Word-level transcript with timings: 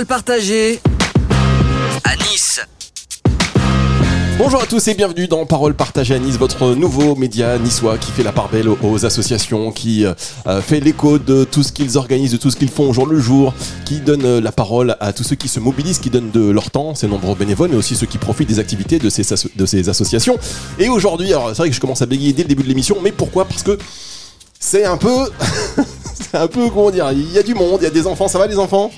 Parole 0.00 0.06
partagée 0.06 0.80
à 2.04 2.16
Nice. 2.16 2.60
Bonjour 4.38 4.62
à 4.62 4.66
tous 4.66 4.88
et 4.88 4.94
bienvenue 4.94 5.28
dans 5.28 5.44
Parole 5.44 5.74
partagée 5.74 6.14
à 6.14 6.18
Nice, 6.18 6.38
votre 6.38 6.74
nouveau 6.74 7.14
média 7.16 7.58
niçois 7.58 7.98
qui 7.98 8.10
fait 8.10 8.22
la 8.22 8.32
part 8.32 8.48
belle 8.48 8.68
aux 8.70 9.04
associations, 9.04 9.72
qui 9.72 10.06
euh, 10.06 10.62
fait 10.62 10.80
l'écho 10.80 11.18
de 11.18 11.44
tout 11.44 11.62
ce 11.62 11.72
qu'ils 11.72 11.98
organisent, 11.98 12.32
de 12.32 12.38
tout 12.38 12.50
ce 12.50 12.56
qu'ils 12.56 12.70
font 12.70 12.88
au 12.88 12.92
jour 12.94 13.04
le 13.04 13.20
jour, 13.20 13.52
qui 13.84 14.00
donne 14.00 14.24
euh, 14.24 14.40
la 14.40 14.52
parole 14.52 14.96
à 15.00 15.12
tous 15.12 15.24
ceux 15.24 15.36
qui 15.36 15.48
se 15.48 15.60
mobilisent, 15.60 15.98
qui 15.98 16.08
donnent 16.08 16.30
de 16.30 16.48
leur 16.48 16.70
temps, 16.70 16.94
ces 16.94 17.06
nombreux 17.06 17.34
bénévoles, 17.34 17.68
mais 17.68 17.76
aussi 17.76 17.94
ceux 17.94 18.06
qui 18.06 18.16
profitent 18.16 18.48
des 18.48 18.58
activités 18.58 18.98
de 18.98 19.10
ces, 19.10 19.24
de 19.54 19.66
ces 19.66 19.88
associations. 19.90 20.38
Et 20.78 20.88
aujourd'hui, 20.88 21.28
alors 21.34 21.48
c'est 21.50 21.58
vrai 21.58 21.68
que 21.68 21.76
je 21.76 21.80
commence 21.80 22.00
à 22.00 22.06
bégayer 22.06 22.32
dès 22.32 22.44
le 22.44 22.48
début 22.48 22.62
de 22.62 22.68
l'émission, 22.68 22.96
mais 23.02 23.12
pourquoi? 23.12 23.44
Parce 23.44 23.62
que 23.62 23.76
c'est 24.58 24.86
un 24.86 24.96
peu... 24.96 25.30
c'est 26.14 26.38
un 26.38 26.46
peu, 26.46 26.70
comment 26.70 26.90
dire, 26.90 27.10
il 27.12 27.32
y 27.32 27.38
a 27.38 27.42
du 27.42 27.54
monde, 27.54 27.80
il 27.82 27.84
y 27.84 27.88
a 27.88 27.90
des 27.90 28.06
enfants, 28.06 28.28
ça 28.28 28.38
va 28.38 28.46
les 28.46 28.58
enfants? 28.58 28.90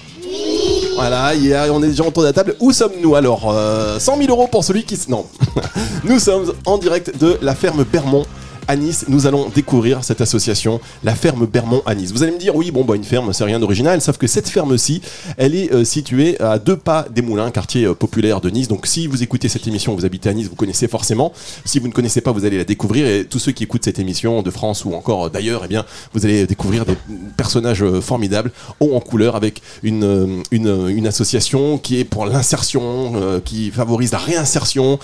Voilà, 1.09 1.34
il 1.34 1.47
y 1.47 1.55
a- 1.55 1.73
on 1.73 1.83
est 1.83 1.88
déjà 1.88 2.05
autour 2.05 2.23
de 2.23 2.29
la 2.29 2.33
table. 2.33 2.55
Où 2.61 2.73
sommes-nous 2.73 3.15
alors 3.15 3.51
euh, 3.52 3.98
100 3.98 4.16
000 4.19 4.29
euros 4.30 4.47
pour 4.51 4.65
celui 4.65 4.84
qui... 4.84 4.95
s- 4.95 5.09
Non. 5.09 5.27
Nous 6.05 6.19
sommes 6.19 6.52
en 6.66 6.78
direct 6.78 7.19
de 7.19 7.38
la 7.42 7.55
ferme 7.55 7.84
Bermond 7.84 8.25
à 8.68 8.76
Nice. 8.76 9.06
Nous 9.08 9.26
allons 9.26 9.48
découvrir 9.48 10.04
cette 10.04 10.20
association, 10.20 10.80
la 11.04 11.14
ferme 11.14 11.46
Bermond 11.46 11.82
à 11.86 11.94
Nice. 11.94 12.12
Vous 12.12 12.22
allez 12.22 12.32
me 12.32 12.38
dire, 12.38 12.54
oui, 12.54 12.70
bon, 12.70 12.84
bah, 12.84 12.96
une 12.96 13.04
ferme, 13.04 13.32
c'est 13.32 13.44
rien 13.44 13.58
d'original, 13.58 14.00
sauf 14.00 14.18
que 14.18 14.26
cette 14.26 14.48
ferme-ci, 14.48 15.02
elle 15.36 15.54
est 15.54 15.72
euh, 15.72 15.84
située 15.84 16.40
à 16.40 16.58
deux 16.58 16.76
pas 16.76 17.06
des 17.10 17.22
Moulins, 17.22 17.50
quartier 17.50 17.84
euh, 17.84 17.94
populaire 17.94 18.40
de 18.40 18.50
Nice. 18.50 18.68
Donc 18.68 18.86
si 18.86 19.06
vous 19.06 19.22
écoutez 19.22 19.48
cette 19.48 19.66
émission, 19.66 19.94
vous 19.94 20.04
habitez 20.04 20.28
à 20.28 20.34
Nice, 20.34 20.48
vous 20.48 20.56
connaissez 20.56 20.88
forcément. 20.88 21.32
Si 21.64 21.78
vous 21.78 21.88
ne 21.88 21.92
connaissez 21.92 22.20
pas, 22.20 22.32
vous 22.32 22.44
allez 22.44 22.58
la 22.58 22.64
découvrir. 22.64 23.06
Et 23.06 23.24
tous 23.24 23.38
ceux 23.38 23.52
qui 23.52 23.64
écoutent 23.64 23.84
cette 23.84 23.98
émission 23.98 24.42
de 24.42 24.50
France 24.50 24.84
ou 24.84 24.94
encore 24.94 25.30
d'ailleurs, 25.30 25.62
eh 25.64 25.68
bien, 25.68 25.84
vous 26.12 26.24
allez 26.24 26.46
découvrir 26.46 26.84
des 26.84 26.96
personnages 27.36 27.82
euh, 27.82 28.00
formidables, 28.00 28.52
hauts 28.80 28.94
en 28.94 29.00
couleur, 29.00 29.36
avec 29.36 29.62
une, 29.82 30.42
une, 30.50 31.06
association 31.06 31.78
qui 31.78 31.98
est 31.98 32.04
pour 32.04 32.26
l'insertion, 32.26 33.41
qui 33.44 33.70
favorise 33.70 34.12
la 34.12 34.19
réinsertion. 34.19 34.98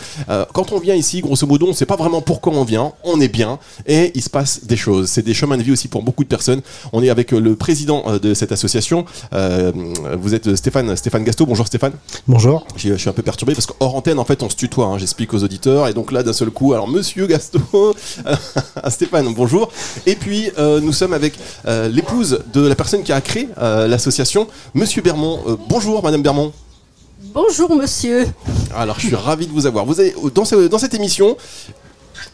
Quand 0.52 0.72
on 0.72 0.78
vient 0.78 0.94
ici, 0.94 1.20
grosso 1.20 1.46
modo, 1.46 1.66
on 1.66 1.70
ne 1.70 1.74
sait 1.74 1.86
pas 1.86 1.96
vraiment 1.96 2.20
pourquoi 2.20 2.52
on 2.52 2.64
vient, 2.64 2.92
on 3.04 3.20
est 3.20 3.28
bien 3.28 3.47
et 3.86 4.12
il 4.14 4.22
se 4.22 4.30
passe 4.30 4.64
des 4.64 4.76
choses. 4.76 5.08
C'est 5.08 5.22
des 5.22 5.34
chemins 5.34 5.56
de 5.56 5.62
vie 5.62 5.72
aussi 5.72 5.88
pour 5.88 6.02
beaucoup 6.02 6.24
de 6.24 6.28
personnes. 6.28 6.60
On 6.92 7.02
est 7.02 7.10
avec 7.10 7.32
euh, 7.32 7.40
le 7.40 7.54
président 7.56 8.02
euh, 8.06 8.18
de 8.18 8.34
cette 8.34 8.52
association. 8.52 9.04
Euh, 9.32 9.72
vous 10.20 10.34
êtes 10.34 10.54
Stéphane, 10.56 10.94
Stéphane 10.96 11.24
Gasto. 11.24 11.46
Bonjour 11.46 11.66
Stéphane. 11.66 11.92
Bonjour. 12.26 12.66
Je 12.76 12.88
je 12.90 12.94
suis 12.96 13.08
un 13.08 13.12
peu 13.12 13.22
perturbé 13.22 13.54
parce 13.54 13.66
qu'hors 13.66 13.94
antenne, 13.94 14.18
en 14.18 14.24
fait, 14.24 14.42
on 14.42 14.50
se 14.50 14.56
tutoie. 14.56 14.86
hein, 14.86 14.98
J'explique 14.98 15.32
aux 15.34 15.42
auditeurs. 15.44 15.88
Et 15.88 15.94
donc 15.94 16.12
là, 16.12 16.22
d'un 16.22 16.32
seul 16.32 16.50
coup, 16.50 16.72
alors 16.72 16.88
Monsieur 16.88 17.26
Gasto, 17.26 17.60
Stéphane, 18.88 19.32
bonjour. 19.34 19.70
Et 20.06 20.14
puis, 20.14 20.50
euh, 20.58 20.80
nous 20.80 20.92
sommes 20.92 21.12
avec 21.12 21.34
euh, 21.66 21.88
l'épouse 21.88 22.40
de 22.52 22.66
la 22.66 22.74
personne 22.74 23.02
qui 23.02 23.12
a 23.12 23.20
créé 23.20 23.48
euh, 23.58 23.86
l'association, 23.86 24.46
Monsieur 24.74 25.02
Bermond. 25.02 25.40
Euh, 25.46 25.56
bonjour, 25.68 26.02
Madame 26.02 26.22
Bermond. 26.22 26.52
Bonjour 27.34 27.74
monsieur. 27.76 28.26
Alors, 28.74 28.98
je 28.98 29.06
suis 29.08 29.14
ravi 29.14 29.46
de 29.46 29.52
vous 29.52 29.66
avoir. 29.66 29.84
Vous 29.84 30.00
avez, 30.00 30.14
dans, 30.34 30.44
ce- 30.44 30.68
dans 30.68 30.78
cette 30.78 30.94
émission, 30.94 31.36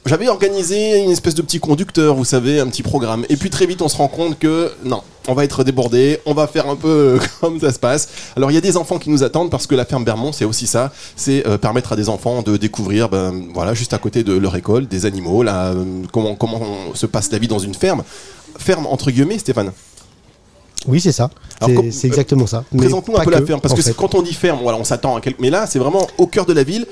j'avais 0.06 0.28
organisé 0.28 1.02
une 1.02 1.10
espèce 1.10 1.34
de 1.34 1.42
petit 1.42 1.60
conducteur, 1.60 2.14
vous 2.14 2.24
savez, 2.24 2.60
un 2.60 2.66
petit 2.66 2.82
programme. 2.82 3.24
Et 3.28 3.36
puis 3.36 3.50
très 3.50 3.66
vite, 3.66 3.80
on 3.82 3.88
se 3.88 3.96
rend 3.96 4.08
compte 4.08 4.38
que 4.38 4.70
non, 4.84 5.02
on 5.28 5.34
va 5.34 5.44
être 5.44 5.64
débordé, 5.64 6.20
on 6.26 6.34
va 6.34 6.46
faire 6.46 6.68
un 6.68 6.76
peu 6.76 7.18
comme 7.40 7.58
ça 7.58 7.72
se 7.72 7.78
passe. 7.78 8.08
Alors, 8.36 8.50
il 8.50 8.54
y 8.54 8.58
a 8.58 8.60
des 8.60 8.76
enfants 8.76 8.98
qui 8.98 9.10
nous 9.10 9.22
attendent 9.22 9.50
parce 9.50 9.66
que 9.66 9.74
la 9.74 9.84
ferme 9.84 10.04
Bermond, 10.04 10.32
c'est 10.32 10.44
aussi 10.44 10.66
ça. 10.66 10.92
C'est 11.16 11.46
euh, 11.46 11.56
permettre 11.56 11.92
à 11.92 11.96
des 11.96 12.08
enfants 12.08 12.42
de 12.42 12.56
découvrir, 12.56 13.08
ben, 13.08 13.48
voilà, 13.54 13.74
juste 13.74 13.94
à 13.94 13.98
côté 13.98 14.22
de 14.22 14.36
leur 14.36 14.54
école, 14.56 14.86
des 14.86 15.06
animaux, 15.06 15.42
là, 15.42 15.68
euh, 15.68 15.84
comment, 16.12 16.34
comment 16.34 16.60
se 16.94 17.06
passe 17.06 17.30
la 17.32 17.38
vie 17.38 17.48
dans 17.48 17.58
une 17.58 17.74
ferme. 17.74 18.02
Ferme 18.58 18.86
entre 18.86 19.10
guillemets, 19.10 19.38
Stéphane. 19.38 19.72
Oui, 20.86 21.00
c'est 21.00 21.12
ça. 21.12 21.30
C'est 21.90 22.06
exactement 22.06 22.46
ça. 22.46 22.64
Présente-nous 22.76 23.16
un 23.16 23.24
peu 23.24 23.30
la 23.30 23.42
ferme, 23.42 23.60
parce 23.60 23.74
que 23.74 23.92
quand 23.92 24.14
on 24.14 24.22
dit 24.22 24.34
ferme, 24.34 24.58
voilà, 24.62 24.76
on 24.78 24.84
s'attend 24.84 25.16
à 25.16 25.20
quelque... 25.22 25.40
Mais 25.40 25.48
là, 25.48 25.66
c'est 25.66 25.78
vraiment 25.78 26.06
au 26.18 26.26
cœur 26.26 26.44
de 26.44 26.52
la 26.52 26.62
ville. 26.62 26.86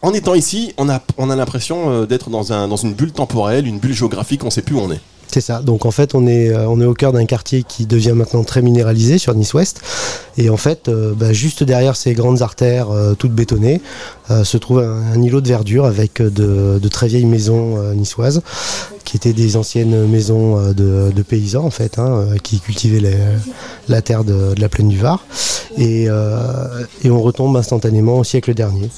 En 0.00 0.12
étant 0.12 0.34
ici, 0.34 0.74
on 0.78 0.88
a, 0.88 1.00
on 1.16 1.28
a 1.28 1.36
l'impression 1.36 1.90
euh, 1.90 2.06
d'être 2.06 2.30
dans, 2.30 2.52
un, 2.52 2.68
dans 2.68 2.76
une 2.76 2.94
bulle 2.94 3.12
temporelle, 3.12 3.66
une 3.66 3.78
bulle 3.78 3.94
géographique, 3.94 4.44
on 4.44 4.50
sait 4.50 4.62
plus 4.62 4.76
où 4.76 4.80
on 4.80 4.92
est. 4.92 5.00
C'est 5.26 5.40
ça. 5.40 5.60
Donc 5.60 5.84
en 5.84 5.90
fait, 5.90 6.14
on 6.14 6.26
est, 6.26 6.50
euh, 6.50 6.68
on 6.68 6.80
est 6.80 6.86
au 6.86 6.94
cœur 6.94 7.12
d'un 7.12 7.26
quartier 7.26 7.62
qui 7.62 7.84
devient 7.84 8.12
maintenant 8.14 8.44
très 8.44 8.62
minéralisé 8.62 9.18
sur 9.18 9.34
Nice-Ouest. 9.34 9.80
Et 10.38 10.50
en 10.50 10.56
fait, 10.56 10.88
euh, 10.88 11.12
bah, 11.14 11.32
juste 11.32 11.64
derrière 11.64 11.96
ces 11.96 12.14
grandes 12.14 12.42
artères 12.42 12.88
toutes 13.18 13.32
bétonnées, 13.32 13.80
se 14.44 14.56
trouve 14.56 14.78
un, 14.80 15.20
îlot 15.20 15.40
de 15.40 15.48
verdure 15.48 15.84
avec 15.84 16.22
de, 16.22 16.88
très 16.88 17.08
vieilles 17.08 17.26
maisons 17.26 17.82
niçoises, 17.94 18.42
qui 19.04 19.16
étaient 19.16 19.32
des 19.32 19.56
anciennes 19.56 20.06
maisons 20.06 20.72
de, 20.72 21.22
paysans 21.22 21.64
en 21.64 21.70
fait, 21.70 21.98
hein, 21.98 22.26
qui 22.42 22.60
cultivaient 22.60 23.16
la 23.88 24.02
terre 24.02 24.24
de, 24.24 24.54
la 24.58 24.68
plaine 24.68 24.88
du 24.88 24.98
Var. 24.98 25.24
Et 25.78 26.08
on 26.10 27.22
retombe 27.22 27.56
instantanément 27.56 28.18
au 28.18 28.24
siècle 28.24 28.54
dernier. 28.54 28.90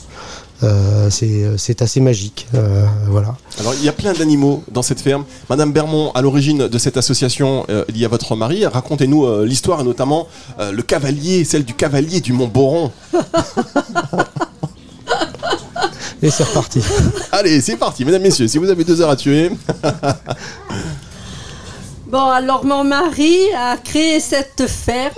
Euh, 0.62 1.08
c'est 1.10 1.56
c'est 1.56 1.80
assez 1.82 2.00
magique. 2.00 2.46
euh, 2.54 2.84
voilà. 3.08 3.34
Alors, 3.58 3.72
il 3.74 3.84
y 3.84 3.88
a 3.88 3.92
plein 3.92 4.12
d'animaux 4.12 4.62
dans 4.70 4.82
cette 4.82 5.00
ferme. 5.00 5.24
Madame 5.48 5.72
Bermond, 5.72 6.10
à 6.12 6.20
l'origine 6.22 6.68
de 6.68 6.78
cette 6.78 6.96
association, 6.98 7.64
euh, 7.70 7.84
il 7.88 7.96
y 7.98 8.04
a 8.04 8.08
votre 8.08 8.36
mari. 8.36 8.66
Racontez-nous 8.66 9.24
euh, 9.24 9.46
l'histoire, 9.46 9.80
et 9.80 9.84
notamment 9.84 10.28
euh, 10.58 10.70
le 10.72 10.82
cavalier, 10.82 11.44
celle 11.44 11.64
du 11.64 11.74
cavalier 11.74 12.20
du 12.20 12.32
Mont-Boron. 12.34 12.92
Et 16.22 16.28
c'est 16.30 16.44
reparti. 16.44 16.82
Allez, 17.32 17.62
c'est 17.62 17.76
parti, 17.76 18.04
mesdames, 18.04 18.20
messieurs, 18.20 18.46
si 18.46 18.58
vous 18.58 18.68
avez 18.68 18.84
deux 18.84 19.00
heures 19.00 19.10
à 19.10 19.16
tuer. 19.16 19.50
Bon, 22.06 22.26
alors 22.26 22.64
mon 22.64 22.82
mari 22.82 23.38
a 23.56 23.76
créé 23.76 24.18
cette 24.18 24.66
ferme 24.66 25.12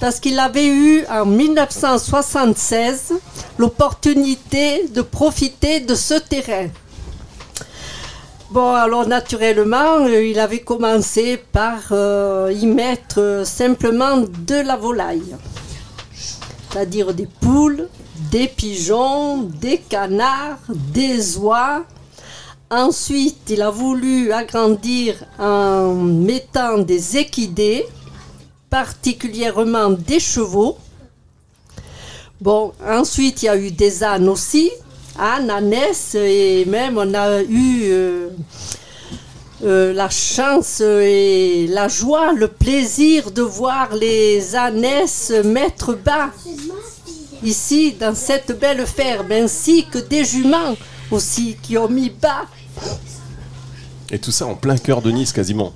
parce 0.00 0.20
qu'il 0.20 0.38
avait 0.38 0.68
eu 0.68 1.04
en 1.06 1.26
1976 1.26 3.14
l'opportunité 3.58 4.88
de 4.88 5.02
profiter 5.02 5.80
de 5.80 5.94
ce 5.94 6.14
terrain. 6.14 6.68
Bon, 8.50 8.72
alors 8.74 9.08
naturellement, 9.08 10.06
euh, 10.06 10.24
il 10.24 10.38
avait 10.38 10.60
commencé 10.60 11.36
par 11.36 11.80
euh, 11.90 12.52
y 12.54 12.66
mettre 12.66 13.20
euh, 13.20 13.44
simplement 13.44 14.18
de 14.18 14.54
la 14.54 14.76
volaille, 14.76 15.36
c'est-à-dire 16.14 17.12
des 17.12 17.26
poules, 17.26 17.88
des 18.30 18.46
pigeons, 18.46 19.42
des 19.42 19.78
canards, 19.78 20.60
des 20.68 21.36
oies. 21.38 21.82
Ensuite, 22.70 23.50
il 23.50 23.62
a 23.62 23.70
voulu 23.70 24.30
agrandir 24.32 25.16
en 25.40 25.94
mettant 25.94 26.78
des 26.78 27.16
équidés, 27.16 27.84
particulièrement 28.70 29.90
des 29.90 30.20
chevaux. 30.20 30.78
Bon, 32.40 32.72
ensuite, 32.86 33.42
il 33.42 33.46
y 33.46 33.48
a 33.48 33.56
eu 33.56 33.70
des 33.70 34.04
ânes 34.04 34.28
aussi, 34.28 34.70
ânes, 35.18 35.50
ânesses, 35.50 36.14
et 36.14 36.64
même 36.66 36.98
on 36.98 37.14
a 37.14 37.40
eu 37.42 37.82
euh, 37.84 38.28
euh, 39.64 39.92
la 39.94 40.10
chance 40.10 40.80
et 40.82 41.66
la 41.68 41.88
joie, 41.88 42.32
le 42.34 42.48
plaisir 42.48 43.30
de 43.30 43.42
voir 43.42 43.94
les 43.94 44.54
ânesses 44.54 45.32
mettre 45.44 45.94
bas 45.94 46.30
ici 47.42 47.92
dans 47.98 48.14
cette 48.14 48.58
belle 48.58 48.86
ferme, 48.86 49.32
ainsi 49.32 49.86
que 49.86 49.98
des 49.98 50.24
juments 50.24 50.76
aussi 51.10 51.56
qui 51.62 51.78
ont 51.78 51.88
mis 51.88 52.10
bas. 52.10 52.46
Et 54.10 54.18
tout 54.18 54.30
ça 54.30 54.46
en 54.46 54.54
plein 54.54 54.76
cœur 54.76 55.02
de 55.02 55.10
Nice, 55.10 55.32
quasiment. 55.32 55.72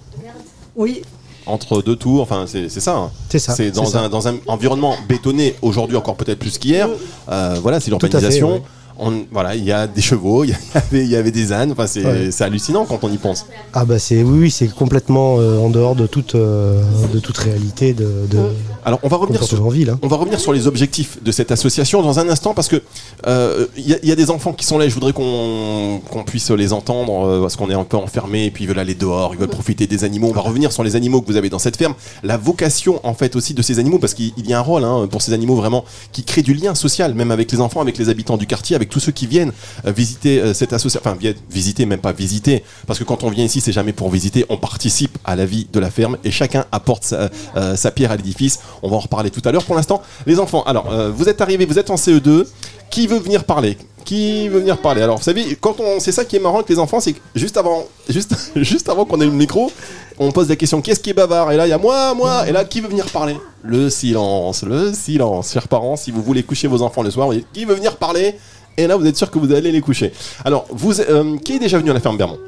Oui, 0.76 1.02
Entre 1.46 1.82
deux 1.82 1.96
tours, 1.96 2.20
enfin, 2.22 2.44
c'est 2.46 2.68
c'est 2.68 2.80
ça. 2.80 2.96
hein. 2.96 3.10
C'est 3.28 3.38
ça, 3.38 3.54
C'est 3.54 3.70
dans, 3.70 3.96
un, 3.96 4.08
dans 4.08 4.28
un 4.28 4.34
environnement 4.46 4.94
bétonné, 5.08 5.54
aujourd'hui 5.62 5.96
encore 5.96 6.16
peut-être 6.16 6.38
plus 6.38 6.58
qu'hier. 6.58 6.88
Euh, 7.30 7.56
voilà, 7.62 7.80
c'est 7.80 7.90
l'urbanisation. 7.90 8.54
ouais. 8.54 8.62
On- 9.02 9.24
Voilà, 9.32 9.54
il 9.54 9.64
y 9.64 9.72
a 9.72 9.86
des 9.86 10.02
chevaux, 10.02 10.44
il 10.44 10.50
y 10.50 10.54
avait, 10.74 11.04
il 11.04 11.08
y 11.10 11.16
avait 11.16 11.30
des 11.30 11.52
ânes. 11.54 11.72
Enfin, 11.72 11.86
c'est 11.86 12.04
Ouais. 12.04 12.30
c'est 12.30 12.44
hallucinant 12.44 12.84
quand 12.84 12.98
on 13.02 13.10
y 13.10 13.16
pense. 13.16 13.46
Ah 13.72 13.86
bah 13.86 13.98
c'est 13.98 14.22
oui, 14.22 14.38
oui 14.40 14.50
c'est 14.50 14.68
complètement 14.68 15.36
euh, 15.38 15.58
en 15.58 15.70
dehors 15.70 15.94
de 15.96 16.06
toute 16.06 16.34
euh, 16.34 16.82
de 17.10 17.18
toute 17.18 17.38
réalité 17.38 17.94
de, 17.94 18.26
de 18.30 18.38
Alors, 18.84 18.98
on 19.02 19.08
va 19.08 19.16
revenir 19.16 19.40
sur, 19.42 19.58
comportement 19.58 19.68
en 19.68 19.70
ville. 19.72 19.90
hein. 19.90 19.98
On 20.02 20.08
va 20.08 20.16
revenir 20.16 20.40
sur 20.40 20.52
les 20.52 20.66
objectifs 20.66 21.22
de 21.22 21.32
cette 21.32 21.50
association 21.50 22.02
dans 22.02 22.18
un 22.18 22.28
instant 22.28 22.54
parce 22.54 22.68
que 22.68 22.82
euh, 23.26 23.66
il 23.76 23.88
y, 23.88 23.94
a- 23.94 23.98
il 24.02 24.08
y 24.08 24.12
a 24.12 24.16
des 24.16 24.30
enfants 24.30 24.52
qui 24.52 24.64
sont 24.64 24.78
là. 24.78 24.84
et 24.86 24.88
Je 24.90 24.94
voudrais 24.94 25.12
qu'on 25.12 26.00
puisse 26.26 26.50
les 26.50 26.72
entendre 26.72 27.26
euh, 27.26 27.40
parce 27.42 27.56
qu'on 27.56 27.70
est 27.70 27.74
un 27.74 27.84
peu 27.84 27.96
enfermé 27.96 28.46
et 28.46 28.50
puis 28.50 28.64
ils 28.64 28.66
veulent 28.66 28.78
aller 28.78 28.94
dehors, 28.94 29.34
ils 29.34 29.38
veulent 29.40 29.48
profiter 29.48 29.86
des 29.86 30.04
animaux. 30.04 30.28
On 30.28 30.32
va 30.34 30.40
revenir 30.40 30.72
sur 30.72 30.82
les 30.82 30.96
animaux 30.96 31.20
que 31.20 31.26
vous 31.26 31.36
avez 31.36 31.50
dans 31.50 31.58
cette 31.58 31.76
ferme, 31.76 31.94
la 32.22 32.36
vocation 32.36 33.00
en 33.02 33.14
fait 33.14 33.36
aussi 33.36 33.54
de 33.54 33.62
ces 33.62 33.78
animaux 33.78 33.98
parce 33.98 34.14
qu'il 34.14 34.32
il 34.36 34.48
y 34.48 34.52
a 34.52 34.58
un 34.58 34.62
rôle 34.62 34.84
hein, 34.84 35.06
pour 35.10 35.22
ces 35.22 35.32
animaux 35.32 35.56
vraiment 35.56 35.84
qui 36.12 36.24
crée 36.24 36.42
du 36.42 36.54
lien 36.54 36.74
social, 36.74 37.14
même 37.14 37.30
avec 37.30 37.50
les 37.52 37.60
enfants, 37.60 37.80
avec 37.80 37.98
les 37.98 38.08
habitants 38.08 38.36
du 38.36 38.46
quartier, 38.46 38.76
avec 38.76 38.88
tous 38.88 39.00
ceux 39.00 39.12
qui 39.12 39.26
viennent 39.26 39.52
euh, 39.86 39.92
visiter 39.92 40.40
euh, 40.40 40.54
cette 40.54 40.72
association. 40.72 41.00
Enfin, 41.04 41.16
visiter, 41.50 41.86
même 41.86 42.00
pas 42.00 42.12
visiter, 42.12 42.62
parce 42.86 42.98
que 42.98 43.04
quand 43.04 43.22
on 43.24 43.30
vient 43.30 43.44
ici, 43.44 43.60
c'est 43.60 43.72
jamais 43.72 43.92
pour 43.92 44.10
visiter. 44.10 44.44
On 44.48 44.56
participe 44.56 45.18
à 45.24 45.36
la 45.36 45.44
vie 45.46 45.66
de 45.72 45.78
la 45.80 45.90
ferme 45.90 46.16
et 46.24 46.30
chacun 46.30 46.64
apporte 46.72 47.04
sa, 47.04 47.30
euh, 47.56 47.76
sa 47.76 47.90
pierre 47.90 48.10
à 48.12 48.16
l'édifice. 48.16 48.60
On 48.82 48.88
va 48.88 48.96
en 48.96 49.00
reparler 49.00 49.30
tout 49.30 49.42
à 49.44 49.52
l'heure. 49.52 49.64
Pour 49.64 49.74
l'instant, 49.76 50.02
les 50.26 50.38
enfants. 50.38 50.62
Alors, 50.64 50.92
euh, 50.92 51.10
vous 51.10 51.28
êtes 51.28 51.40
arrivés, 51.40 51.64
vous 51.66 51.78
êtes 51.78 51.90
en 51.90 51.96
CE2. 51.96 52.46
Qui 52.90 53.06
veut 53.06 53.18
venir 53.18 53.44
parler? 53.44 53.78
Qui 54.04 54.48
veut 54.48 54.58
venir 54.60 54.78
parler? 54.78 55.02
Alors, 55.02 55.18
vous 55.18 55.22
savez, 55.22 55.56
quand 55.60 55.78
on, 55.78 56.00
c'est 56.00 56.10
ça 56.10 56.24
qui 56.24 56.34
est 56.36 56.40
marrant 56.40 56.56
avec 56.56 56.68
les 56.68 56.78
enfants, 56.80 56.98
c'est 56.98 57.12
que 57.12 57.20
juste 57.36 57.56
avant, 57.56 57.84
juste, 58.56 58.88
avant 58.88 59.04
qu'on 59.04 59.20
ait 59.20 59.26
le 59.26 59.30
micro, 59.30 59.70
on 60.18 60.32
pose 60.32 60.48
la 60.48 60.56
question 60.56 60.80
qu'est-ce 60.82 60.98
qui 61.00 61.10
est 61.10 61.14
bavard? 61.14 61.52
Et 61.52 61.56
là, 61.56 61.66
il 61.66 61.70
y 61.70 61.72
a 61.72 61.78
moi, 61.78 62.14
moi. 62.14 62.48
Et 62.48 62.52
là, 62.52 62.64
qui 62.64 62.80
veut 62.80 62.88
venir 62.88 63.06
parler? 63.06 63.36
Le 63.62 63.88
silence, 63.90 64.64
le 64.64 64.92
silence. 64.92 65.52
Chers 65.52 65.68
parents, 65.68 65.96
si 65.96 66.10
vous 66.10 66.22
voulez 66.22 66.42
coucher 66.42 66.66
vos 66.66 66.82
enfants 66.82 67.02
le 67.02 67.10
soir, 67.12 67.28
vous 67.28 67.34
dites, 67.34 67.46
qui 67.52 67.64
veut 67.64 67.74
venir 67.74 67.96
parler? 67.96 68.34
Et 68.76 68.86
là, 68.86 68.96
vous 68.96 69.06
êtes 69.06 69.16
sûr 69.16 69.30
que 69.30 69.38
vous 69.38 69.52
allez 69.52 69.70
les 69.70 69.80
coucher. 69.80 70.12
Alors, 70.44 70.66
vous, 70.70 70.98
euh, 71.00 71.36
qui 71.38 71.56
est 71.56 71.58
déjà 71.58 71.78
venu 71.78 71.90
à 71.90 71.94
la 71.94 72.00
ferme 72.00 72.16
Bermond? 72.16 72.38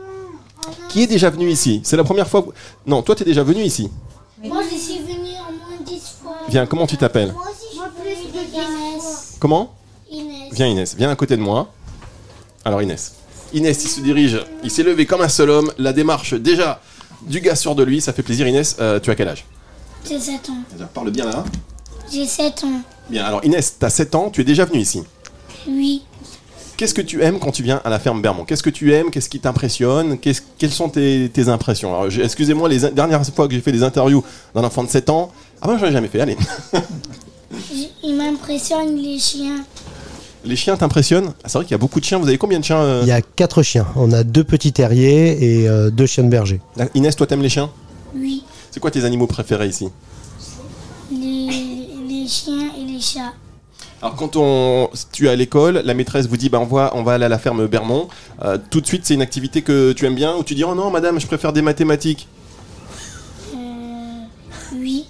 Qui 0.88 1.02
est 1.04 1.06
déjà 1.06 1.30
venu 1.30 1.50
ici? 1.50 1.80
C'est 1.84 1.96
la 1.96 2.04
première 2.04 2.26
fois. 2.28 2.42
que- 2.42 2.48
Non, 2.86 3.02
toi, 3.02 3.14
t'es 3.14 3.24
déjà 3.24 3.42
venu 3.42 3.62
ici. 3.62 3.90
Viens, 6.48 6.66
comment 6.66 6.86
tu 6.86 6.96
t'appelles 6.96 7.32
Moi 7.32 7.44
aussi, 7.50 7.66
je 7.76 8.14
suis 8.14 8.26
venue 8.30 8.44
de 8.46 8.54
Inès. 8.54 9.36
Comment 9.38 9.74
Inès. 10.10 10.48
Viens 10.52 10.66
Inès, 10.66 10.94
viens 10.96 11.10
à 11.10 11.16
côté 11.16 11.36
de 11.36 11.42
moi. 11.42 11.70
Alors 12.64 12.82
Inès. 12.82 13.14
Inès, 13.54 13.82
il 13.84 13.88
se 13.88 14.00
dirige, 14.00 14.40
il 14.62 14.70
s'est 14.70 14.82
levé 14.82 15.06
comme 15.06 15.20
un 15.20 15.28
seul 15.28 15.50
homme. 15.50 15.70
La 15.78 15.92
démarche 15.92 16.34
déjà 16.34 16.80
du 17.22 17.40
gars 17.40 17.54
sûr 17.56 17.74
de 17.74 17.82
lui, 17.82 18.00
ça 18.00 18.12
fait 18.12 18.22
plaisir. 18.22 18.46
Inès, 18.46 18.76
euh, 18.80 18.98
tu 19.00 19.10
as 19.10 19.14
quel 19.14 19.28
âge 19.28 19.44
J'ai 20.08 20.18
7 20.18 20.48
ans. 20.50 20.86
Parle 20.94 21.10
bien 21.10 21.26
là. 21.26 21.44
J'ai 22.10 22.26
7 22.26 22.64
ans. 22.64 22.80
Bien, 23.10 23.24
alors 23.24 23.44
Inès, 23.44 23.76
tu 23.78 23.84
as 23.84 23.90
7 23.90 24.14
ans, 24.14 24.30
tu 24.30 24.40
es 24.40 24.44
déjà 24.44 24.64
venu 24.64 24.80
ici. 24.80 25.02
Oui. 25.68 26.02
Qu'est-ce 26.76 26.94
que 26.94 27.02
tu 27.02 27.22
aimes 27.22 27.38
quand 27.38 27.52
tu 27.52 27.62
viens 27.62 27.80
à 27.84 27.90
la 27.90 27.98
ferme 28.00 28.20
Bermond? 28.22 28.44
Qu'est-ce 28.44 28.62
que 28.62 28.70
tu 28.70 28.92
aimes? 28.92 29.10
Qu'est-ce 29.10 29.28
qui 29.28 29.38
t'impressionne? 29.38 30.18
Quelles 30.18 30.72
sont 30.72 30.88
tes, 30.88 31.30
tes 31.32 31.48
impressions? 31.48 31.94
Alors, 31.94 32.12
Excusez-moi, 32.12 32.68
les 32.68 32.90
dernières 32.90 33.24
fois 33.26 33.46
que 33.46 33.54
j'ai 33.54 33.60
fait 33.60 33.70
des 33.70 33.84
interviews 33.84 34.24
d'un 34.54 34.64
enfant 34.64 34.82
de 34.82 34.88
7 34.88 35.10
ans, 35.10 35.30
ah 35.62 35.66
ben 35.68 35.78
j'en 35.78 35.86
ai 35.86 35.92
jamais 35.92 36.08
fait, 36.08 36.20
allez. 36.20 36.36
J- 37.74 37.90
Il 38.02 38.16
m'impressionne 38.16 38.96
les 38.96 39.18
chiens. 39.18 39.64
Les 40.44 40.56
chiens 40.56 40.76
t'impressionnent 40.76 41.32
Ah, 41.44 41.48
C'est 41.48 41.58
vrai 41.58 41.64
qu'il 41.64 41.70
y 41.72 41.74
a 41.74 41.78
beaucoup 41.78 42.00
de 42.00 42.04
chiens, 42.04 42.18
vous 42.18 42.26
avez 42.26 42.36
combien 42.38 42.58
de 42.58 42.64
chiens 42.64 42.78
euh 42.80 43.00
Il 43.02 43.08
y 43.08 43.12
a 43.12 43.22
quatre 43.22 43.62
chiens. 43.62 43.86
On 43.94 44.10
a 44.12 44.24
deux 44.24 44.42
petits 44.44 44.72
terriers 44.72 45.60
et 45.62 45.68
euh, 45.68 45.90
deux 45.90 46.06
chiens 46.06 46.24
de 46.24 46.28
berger. 46.28 46.60
Inès, 46.94 47.14
toi 47.14 47.26
t'aimes 47.26 47.42
les 47.42 47.48
chiens 47.48 47.70
Oui. 48.16 48.42
C'est 48.72 48.80
quoi 48.80 48.90
tes 48.90 49.04
animaux 49.04 49.26
préférés 49.28 49.68
ici 49.68 49.88
Les, 51.12 51.86
les 52.08 52.26
chiens 52.26 52.70
et 52.80 52.84
les 52.84 53.00
chats. 53.00 53.32
Alors 54.00 54.16
quand 54.16 54.34
on, 54.34 54.90
tu 55.12 55.26
es 55.26 55.28
à 55.30 55.36
l'école, 55.36 55.80
la 55.84 55.94
maîtresse 55.94 56.26
vous 56.26 56.36
dit 56.36 56.48
bah, 56.48 56.58
on, 56.60 56.64
va, 56.66 56.90
on 56.94 57.04
va 57.04 57.12
aller 57.12 57.26
à 57.26 57.28
la 57.28 57.38
ferme 57.38 57.66
Bermond. 57.68 58.08
Euh, 58.42 58.58
tout 58.70 58.80
de 58.80 58.86
suite 58.86 59.02
c'est 59.04 59.14
une 59.14 59.22
activité 59.22 59.62
que 59.62 59.92
tu 59.92 60.06
aimes 60.06 60.16
bien 60.16 60.34
ou 60.34 60.42
tu 60.42 60.56
dis 60.56 60.64
oh 60.64 60.74
non 60.74 60.90
madame 60.90 61.20
je 61.20 61.26
préfère 61.28 61.52
des 61.52 61.62
mathématiques. 61.62 62.26
Euh, 63.54 63.58
oui. 64.74 65.04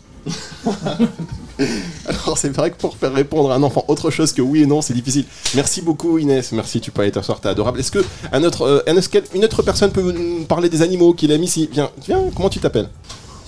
Alors 2.06 2.38
c'est 2.38 2.48
vrai 2.50 2.70
que 2.70 2.76
pour 2.76 2.96
faire 2.96 3.12
répondre 3.12 3.50
à 3.52 3.56
un 3.56 3.62
enfant 3.62 3.84
autre 3.88 4.10
chose 4.10 4.32
que 4.32 4.42
oui 4.42 4.62
et 4.62 4.66
non 4.66 4.80
c'est 4.82 4.94
difficile. 4.94 5.24
Merci 5.54 5.82
beaucoup 5.82 6.18
Inès, 6.18 6.52
merci 6.52 6.80
tu 6.80 6.90
peux 6.90 7.02
aller 7.02 7.12
t'asseoir, 7.12 7.40
t'es 7.40 7.48
adorable. 7.48 7.80
Est-ce 7.80 7.90
que 7.92 8.04
un 8.32 8.42
autre, 8.44 8.62
euh, 8.62 8.80
un- 8.86 9.34
une 9.36 9.44
autre 9.44 9.62
personne 9.62 9.90
peut 9.92 10.12
nous 10.12 10.44
parler 10.44 10.68
des 10.68 10.82
animaux 10.82 11.12
qu'il 11.14 11.30
aime 11.30 11.42
ici? 11.42 11.68
Viens, 11.72 11.90
viens, 12.04 12.20
comment 12.34 12.48
tu 12.48 12.58
t'appelles? 12.58 12.88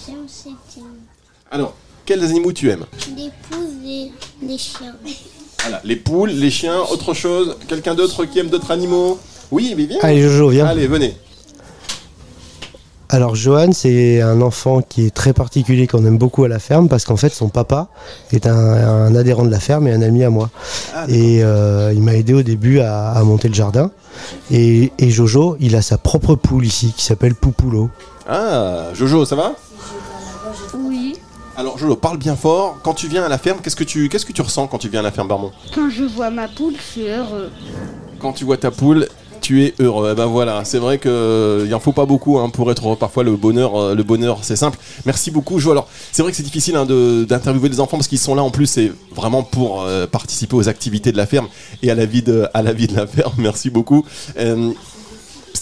J'aime 0.06 0.16
cette 0.28 0.52
Alors, 1.50 1.74
quels 2.04 2.22
animaux 2.22 2.52
tu 2.52 2.70
aimes? 2.70 2.84
Des 3.16 3.30
poules 3.50 3.86
et 3.86 4.12
des 4.42 4.58
chiens. 4.58 4.94
Voilà, 5.62 5.80
les 5.84 5.96
poules, 5.96 6.30
les 6.30 6.50
chiens, 6.50 6.80
autre 6.90 7.14
chose. 7.14 7.56
Quelqu'un 7.68 7.94
d'autre 7.94 8.26
qui 8.26 8.38
aime 8.38 8.48
d'autres 8.48 8.70
animaux? 8.70 9.18
Oui, 9.50 9.72
mais 9.76 9.86
viens. 9.86 9.98
Allez 10.02 10.20
Jojo, 10.22 10.48
viens. 10.50 10.66
Allez, 10.66 10.86
venez 10.86 11.16
Alors 13.14 13.36
Johan, 13.36 13.70
c'est 13.70 14.20
un 14.22 14.40
enfant 14.40 14.82
qui 14.82 15.06
est 15.06 15.14
très 15.14 15.32
particulier, 15.32 15.86
qu'on 15.86 16.04
aime 16.04 16.18
beaucoup 16.18 16.42
à 16.42 16.48
la 16.48 16.58
ferme, 16.58 16.88
parce 16.88 17.04
qu'en 17.04 17.14
fait 17.16 17.28
son 17.28 17.48
papa 17.48 17.86
est 18.32 18.44
un, 18.48 18.56
un 18.56 19.14
adhérent 19.14 19.44
de 19.44 19.52
la 19.52 19.60
ferme 19.60 19.86
et 19.86 19.92
un 19.92 20.02
ami 20.02 20.24
à 20.24 20.30
moi. 20.30 20.50
Ah, 20.96 21.04
Et 21.08 21.44
euh, 21.44 21.92
il 21.94 22.02
m'a 22.02 22.14
aidé 22.16 22.34
au 22.34 22.42
début 22.42 22.80
à, 22.80 23.10
à 23.12 23.22
monter 23.22 23.46
le 23.46 23.54
jardin. 23.54 23.92
Et, 24.50 24.90
et 24.98 25.10
Jojo, 25.10 25.56
il 25.60 25.76
a 25.76 25.82
sa 25.82 25.96
propre 25.96 26.34
poule 26.34 26.66
ici, 26.66 26.92
qui 26.96 27.04
s'appelle 27.04 27.36
Poupoulot. 27.36 27.88
Ah, 28.28 28.86
Jojo, 28.94 29.24
ça 29.24 29.36
va? 29.36 29.52
Oui, 30.76 31.14
Alors 31.56 31.78
Jojo, 31.78 31.94
parle 31.94 32.18
bien 32.18 32.34
fort. 32.34 32.78
Quand 32.82 32.94
tu 32.94 33.06
viens 33.06 33.22
à 33.22 33.28
la 33.28 33.38
ferme, 33.38 33.58
qu'est-ce 33.62 33.76
que 33.76 33.84
tu, 33.84 34.08
qu'est-ce 34.08 34.26
que 34.26 34.32
tu 34.32 34.42
ressens 34.42 34.66
quand 34.66 34.78
tu 34.78 34.88
viens 34.88 35.00
à 35.00 35.04
la 35.04 35.12
ferme 35.12 35.28
Barmont 35.28 35.52
quand 35.72 35.88
je 35.88 36.02
vois 36.02 36.30
ma 36.30 36.48
poule, 36.48 36.74
je 36.76 36.82
suis 36.82 37.08
heureux. 37.08 37.50
Quand 38.18 38.32
tu 38.32 38.44
vois 38.44 38.56
ta 38.56 38.72
poule, 38.72 39.06
tu 39.44 39.62
es 39.62 39.74
heureux. 39.78 40.08
Eh 40.12 40.14
ben 40.14 40.24
voilà, 40.24 40.64
c'est 40.64 40.78
vrai 40.78 40.96
que 40.96 41.64
il 41.66 41.74
en 41.74 41.78
faut 41.80 41.92
pas 41.92 42.06
beaucoup 42.06 42.38
hein, 42.38 42.48
pour 42.48 42.70
être 42.70 42.94
parfois 42.94 43.22
le 43.22 43.36
bonheur. 43.36 43.76
euh, 43.76 43.94
le 43.94 44.02
bonheur, 44.02 44.38
c'est 44.40 44.56
simple. 44.56 44.78
Merci 45.04 45.30
beaucoup, 45.30 45.58
Jo. 45.58 45.72
Alors, 45.72 45.86
c'est 46.12 46.22
vrai 46.22 46.30
que 46.32 46.36
c'est 46.36 46.42
difficile 46.42 46.76
hein, 46.76 46.86
d'interviewer 46.86 47.68
les 47.68 47.78
enfants 47.78 47.98
parce 47.98 48.08
qu'ils 48.08 48.18
sont 48.18 48.34
là 48.34 48.42
en 48.42 48.50
plus. 48.50 48.66
C'est 48.66 48.90
vraiment 49.14 49.42
pour 49.42 49.82
euh, 49.82 50.06
participer 50.06 50.56
aux 50.56 50.68
activités 50.70 51.12
de 51.12 51.18
la 51.18 51.26
ferme 51.26 51.48
et 51.82 51.90
à 51.90 51.94
la 51.94 52.06
vie 52.06 52.22
de, 52.22 52.46
à 52.54 52.62
la 52.62 52.72
vie 52.72 52.86
de 52.86 52.96
la 52.96 53.06
ferme. 53.06 53.34
Merci 53.38 53.68
beaucoup. 53.68 54.06
Euh, 54.38 54.70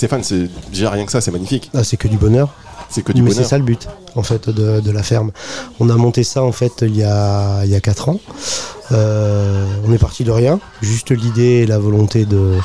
Stéphane, 0.02 0.24
c'est 0.24 0.48
déjà 0.72 0.90
rien 0.90 1.06
que 1.06 1.12
ça, 1.12 1.20
c'est 1.20 1.30
magnifique. 1.30 1.70
Ah, 1.74 1.84
c'est 1.84 1.96
que 1.96 2.08
du 2.08 2.16
bonheur. 2.16 2.48
C'est 2.90 3.02
que 3.02 3.12
du 3.12 3.22
Mais 3.22 3.30
c'est 3.30 3.44
ça 3.44 3.56
le 3.56 3.62
but, 3.62 3.86
en 4.16 4.24
fait, 4.24 4.50
de, 4.50 4.80
de 4.80 4.90
la 4.90 5.04
ferme. 5.04 5.30
On 5.78 5.88
a 5.90 5.94
monté 5.94 6.24
ça, 6.24 6.42
en 6.42 6.50
fait, 6.50 6.72
il 6.82 6.96
y 6.96 7.04
a, 7.04 7.64
il 7.64 7.70
y 7.70 7.76
a 7.76 7.80
4 7.80 8.08
ans. 8.08 8.18
Euh, 8.90 9.64
on 9.86 9.92
est 9.92 9.98
parti 9.98 10.24
de 10.24 10.32
rien, 10.32 10.58
juste 10.80 11.12
l'idée 11.12 11.60
et 11.62 11.66
la 11.66 11.78
volonté 11.78 12.24
de, 12.24 12.56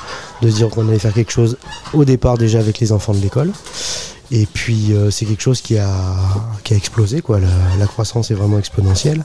de 0.41 0.49
dire 0.49 0.67
qu'on 0.69 0.87
allait 0.89 0.97
faire 0.97 1.13
quelque 1.13 1.31
chose 1.31 1.57
au 1.93 2.05
départ 2.05 2.39
déjà 2.39 2.57
avec 2.57 2.79
les 2.79 2.91
enfants 2.91 3.13
de 3.13 3.19
l'école. 3.19 3.51
Et 4.31 4.47
puis 4.47 4.93
euh, 4.93 5.11
c'est 5.11 5.25
quelque 5.25 5.43
chose 5.43 5.61
qui 5.61 5.77
a, 5.77 5.93
qui 6.63 6.73
a 6.73 6.77
explosé, 6.77 7.21
quoi. 7.21 7.39
La, 7.39 7.47
la 7.79 7.85
croissance 7.85 8.31
est 8.31 8.33
vraiment 8.33 8.57
exponentielle. 8.57 9.23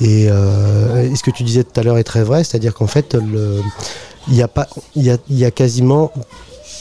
Et, 0.00 0.28
euh, 0.30 1.10
et 1.12 1.14
ce 1.14 1.22
que 1.22 1.30
tu 1.30 1.42
disais 1.42 1.62
tout 1.62 1.78
à 1.78 1.82
l'heure 1.82 1.98
est 1.98 2.04
très 2.04 2.22
vrai, 2.24 2.42
c'est-à-dire 2.42 2.72
qu'en 2.72 2.86
fait, 2.86 3.14
il 4.28 4.34
n'y 4.34 4.40
a, 4.42 4.48
pas- 4.48 4.68
il 4.96 5.02
y 5.02 5.10
a, 5.10 5.18
il 5.28 5.36
y 5.38 5.44
a 5.44 5.50
quasiment 5.50 6.10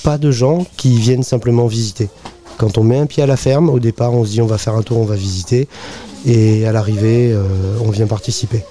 pas 0.03 0.17
de 0.17 0.31
gens 0.31 0.65
qui 0.77 0.97
viennent 0.97 1.23
simplement 1.23 1.67
visiter. 1.67 2.09
Quand 2.57 2.77
on 2.77 2.83
met 2.83 2.97
un 2.97 3.05
pied 3.05 3.23
à 3.23 3.25
la 3.27 3.37
ferme, 3.37 3.69
au 3.69 3.79
départ, 3.79 4.13
on 4.13 4.25
se 4.25 4.31
dit 4.31 4.41
on 4.41 4.45
va 4.45 4.57
faire 4.57 4.75
un 4.75 4.81
tour, 4.81 4.97
on 4.97 5.05
va 5.05 5.15
visiter, 5.15 5.67
et 6.25 6.65
à 6.67 6.71
l'arrivée, 6.71 7.31
euh, 7.31 7.43
on 7.85 7.89
vient 7.89 8.07
participer. 8.07 8.63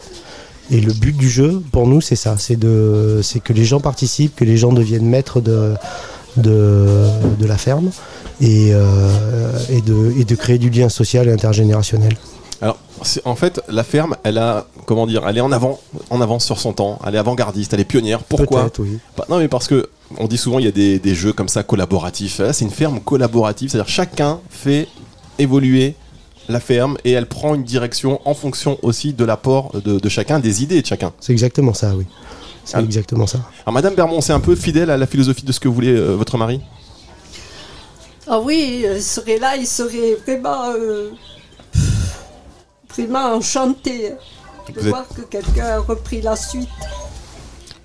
Et 0.70 0.80
le 0.80 0.92
but 0.92 1.16
du 1.16 1.30
jeu, 1.30 1.62
pour 1.72 1.86
nous, 1.86 2.02
c'est 2.02 2.16
ça, 2.16 2.36
c'est 2.38 2.56
de, 2.56 3.20
c'est 3.22 3.40
que 3.40 3.54
les 3.54 3.64
gens 3.64 3.80
participent, 3.80 4.36
que 4.36 4.44
les 4.44 4.58
gens 4.58 4.72
deviennent 4.72 5.06
maîtres 5.06 5.40
de, 5.40 5.74
de, 6.36 6.86
de 7.38 7.46
la 7.46 7.56
ferme, 7.56 7.90
et, 8.40 8.70
euh, 8.72 9.50
et, 9.70 9.80
de, 9.80 10.12
et 10.18 10.24
de 10.24 10.34
créer 10.34 10.58
du 10.58 10.68
lien 10.68 10.90
social 10.90 11.26
et 11.26 11.32
intergénérationnel. 11.32 12.14
Alors, 12.60 12.76
en 13.24 13.36
fait, 13.36 13.60
la 13.68 13.84
ferme, 13.84 14.16
elle 14.24 14.36
a, 14.36 14.66
comment 14.84 15.06
dire, 15.06 15.24
elle 15.26 15.38
est 15.38 15.40
en 15.40 15.52
avant, 15.52 15.78
en 16.10 16.20
avance 16.20 16.44
sur 16.44 16.58
son 16.58 16.72
temps. 16.72 16.98
Elle 17.06 17.14
est 17.14 17.18
avant-gardiste, 17.18 17.72
elle 17.72 17.80
est 17.80 17.84
pionnière. 17.84 18.22
Pourquoi? 18.24 18.68
Oui. 18.78 18.98
Bah, 19.16 19.24
Non, 19.28 19.38
mais 19.38 19.48
parce 19.48 19.68
que 19.68 19.88
on 20.16 20.26
dit 20.26 20.38
souvent 20.38 20.58
il 20.58 20.64
y 20.64 20.68
a 20.68 20.72
des, 20.72 20.98
des 20.98 21.14
jeux 21.14 21.32
comme 21.32 21.48
ça 21.48 21.62
collaboratifs. 21.62 22.38
Là, 22.38 22.52
c'est 22.52 22.64
une 22.64 22.70
ferme 22.70 23.00
collaborative, 23.00 23.70
c'est-à-dire 23.70 23.88
chacun 23.92 24.40
fait 24.50 24.88
évoluer 25.38 25.94
la 26.48 26.60
ferme 26.60 26.96
et 27.04 27.12
elle 27.12 27.26
prend 27.26 27.54
une 27.54 27.62
direction 27.64 28.20
en 28.24 28.32
fonction 28.34 28.78
aussi 28.82 29.12
de 29.12 29.24
l'apport 29.24 29.72
de, 29.84 29.98
de 29.98 30.08
chacun, 30.08 30.38
des 30.38 30.62
idées 30.62 30.80
de 30.80 30.86
chacun. 30.86 31.12
C'est 31.20 31.32
exactement 31.32 31.74
ça, 31.74 31.94
oui. 31.94 32.06
C'est 32.64 32.76
Ah. 32.76 32.80
exactement 32.82 33.26
ça. 33.26 33.38
Alors, 33.66 33.74
Madame 33.74 33.94
Bermond, 33.94 34.20
c'est 34.22 34.32
un 34.32 34.40
peu 34.40 34.54
fidèle 34.54 34.90
à 34.90 34.96
la 34.96 35.06
philosophie 35.06 35.44
de 35.44 35.52
ce 35.52 35.60
que 35.60 35.68
voulait 35.68 35.88
euh, 35.96 36.14
votre 36.16 36.36
mari? 36.38 36.60
Ah 38.26 38.40
oui, 38.40 38.84
il 38.94 39.02
serait 39.02 39.38
là, 39.38 39.56
il 39.56 39.66
serait 39.66 40.16
vraiment, 40.26 40.70
euh, 40.74 41.10
vraiment 42.90 43.34
enchanté 43.36 44.10
de 44.10 44.72
Vous 44.74 44.80
êtes- 44.80 44.86
voir 44.88 45.06
que 45.08 45.22
quelqu'un 45.22 45.64
a 45.64 45.78
repris 45.78 46.20
la 46.20 46.36
suite. 46.36 46.68